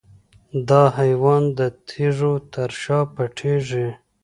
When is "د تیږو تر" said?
1.57-2.69